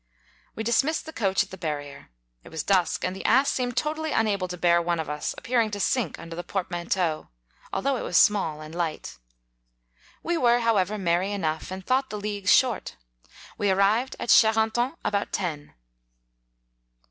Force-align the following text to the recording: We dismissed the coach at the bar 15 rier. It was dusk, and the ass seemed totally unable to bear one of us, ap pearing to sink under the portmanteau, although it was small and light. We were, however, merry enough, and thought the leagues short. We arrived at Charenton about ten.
We 0.55 0.63
dismissed 0.63 1.05
the 1.05 1.13
coach 1.13 1.43
at 1.43 1.51
the 1.51 1.59
bar 1.59 1.77
15 1.79 1.85
rier. 1.93 2.09
It 2.43 2.49
was 2.49 2.63
dusk, 2.63 3.03
and 3.05 3.15
the 3.15 3.23
ass 3.23 3.51
seemed 3.51 3.77
totally 3.77 4.11
unable 4.11 4.47
to 4.47 4.57
bear 4.57 4.81
one 4.81 4.99
of 4.99 5.11
us, 5.11 5.35
ap 5.37 5.43
pearing 5.43 5.69
to 5.73 5.79
sink 5.79 6.17
under 6.17 6.35
the 6.35 6.43
portmanteau, 6.43 7.29
although 7.71 7.97
it 7.97 8.01
was 8.01 8.17
small 8.17 8.61
and 8.61 8.73
light. 8.73 9.19
We 10.23 10.37
were, 10.39 10.61
however, 10.61 10.97
merry 10.97 11.31
enough, 11.31 11.69
and 11.69 11.85
thought 11.85 12.09
the 12.09 12.17
leagues 12.19 12.51
short. 12.51 12.95
We 13.59 13.69
arrived 13.69 14.15
at 14.19 14.29
Charenton 14.29 14.95
about 15.05 15.31
ten. 15.31 15.75